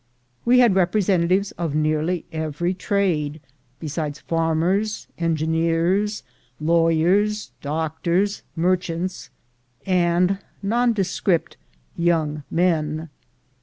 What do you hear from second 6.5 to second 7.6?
lawyers,